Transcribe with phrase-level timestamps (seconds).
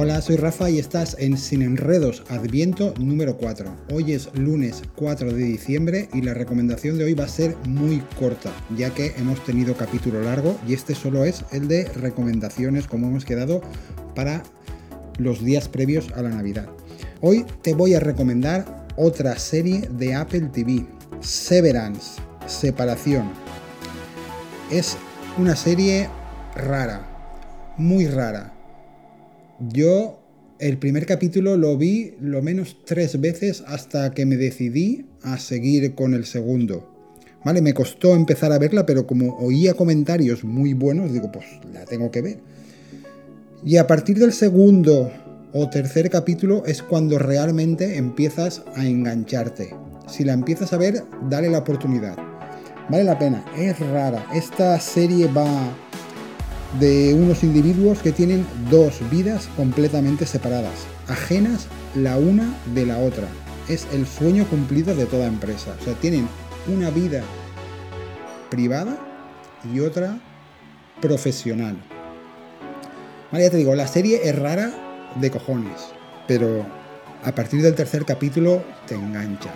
[0.00, 3.66] Hola, soy Rafa y estás en Sin Enredos Adviento número 4.
[3.92, 7.98] Hoy es lunes 4 de diciembre y la recomendación de hoy va a ser muy
[8.16, 13.08] corta, ya que hemos tenido capítulo largo y este solo es el de recomendaciones como
[13.08, 13.60] hemos quedado
[14.14, 14.44] para
[15.18, 16.68] los días previos a la Navidad.
[17.20, 20.86] Hoy te voy a recomendar otra serie de Apple TV,
[21.18, 23.32] Severance, Separación.
[24.70, 24.96] Es
[25.38, 26.08] una serie
[26.54, 28.57] rara, muy rara
[29.60, 30.20] yo
[30.58, 35.94] el primer capítulo lo vi lo menos tres veces hasta que me decidí a seguir
[35.94, 36.94] con el segundo.
[37.44, 41.84] Vale, me costó empezar a verla, pero como oía comentarios muy buenos, digo, pues la
[41.84, 42.40] tengo que ver.
[43.64, 45.10] Y a partir del segundo
[45.52, 49.74] o tercer capítulo es cuando realmente empiezas a engancharte.
[50.08, 52.16] Si la empiezas a ver, dale la oportunidad.
[52.88, 54.26] Vale la pena, es rara.
[54.34, 55.76] Esta serie va
[56.80, 63.26] de unos individuos que tienen dos vidas completamente separadas, ajenas la una de la otra.
[63.68, 65.74] Es el sueño cumplido de toda empresa.
[65.80, 66.28] O sea, tienen
[66.66, 67.22] una vida
[68.50, 68.98] privada
[69.72, 70.18] y otra
[71.00, 71.76] profesional.
[73.30, 74.72] Vale, ya te digo, la serie es rara
[75.16, 75.80] de cojones,
[76.26, 76.64] pero
[77.24, 79.50] a partir del tercer capítulo te engancha.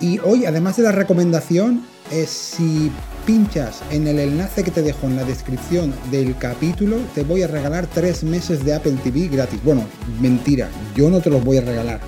[0.00, 2.90] Y hoy, además de la recomendación, es si
[3.26, 7.46] pinchas en el enlace que te dejo en la descripción del capítulo, te voy a
[7.46, 9.62] regalar tres meses de Apple TV gratis.
[9.62, 9.84] Bueno,
[10.20, 12.00] mentira, yo no te los voy a regalar.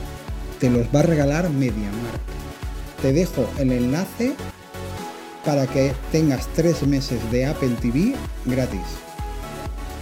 [0.58, 2.20] Te los va a regalar MediaMarkt.
[3.02, 4.32] Te dejo el enlace
[5.44, 8.14] para que tengas tres meses de Apple TV
[8.46, 8.80] gratis.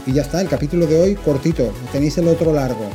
[0.06, 2.88] Y ya está, el capítulo de hoy cortito, tenéis el otro largo.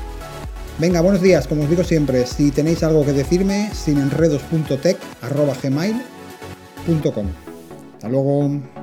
[0.80, 6.14] Venga, buenos días, como os digo siempre, si tenéis algo que decirme, sinenredos.tech.gmail.com
[7.94, 8.83] hasta luego.